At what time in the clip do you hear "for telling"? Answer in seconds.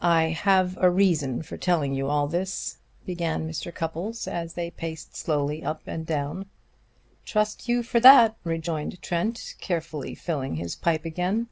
1.44-1.94